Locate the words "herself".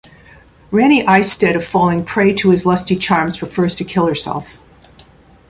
4.07-4.59